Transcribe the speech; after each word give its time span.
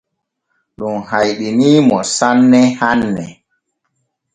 Ɗum 0.77 0.95
hayɗinii 1.09 1.77
mo 1.87 1.97
sanne 2.17 2.59
hanne. 2.79 3.25